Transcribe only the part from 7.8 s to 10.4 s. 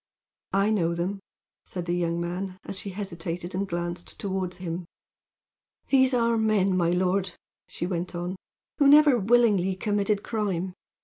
went on, "who never willingly committed